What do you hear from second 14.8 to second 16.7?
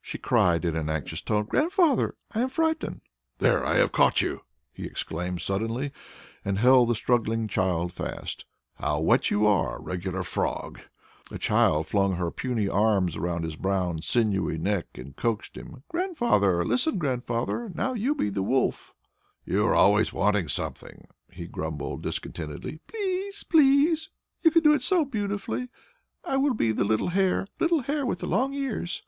and coaxed him. "Grandfather,